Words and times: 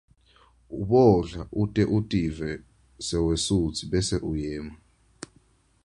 Ubodla 0.79 1.41
ute 1.61 1.83
utive 1.97 2.49
sewesutsi 3.05 3.83
bese 3.91 4.17
uyema. 4.31 4.75